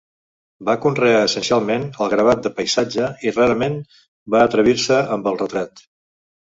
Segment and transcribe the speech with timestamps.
[0.69, 3.79] Va conrear essencialment el gravat de paisatge, i rarament
[4.37, 5.91] va atrevir-se amb el retrat.